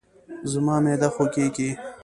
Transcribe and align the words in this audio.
زما 0.51 0.75
معده 0.83 1.07
خوږیږي 1.15 1.69